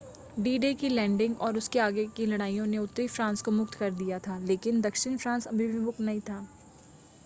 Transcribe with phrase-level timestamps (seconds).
[0.37, 4.19] D-Day की landing और उसके आगे की लड़ाइयों ने उत्तरी फ्रांस को मुक्त कर दिया
[4.19, 6.45] था लेकिन दक्षिण फ्रांस अभी भी मुक्त नहीं था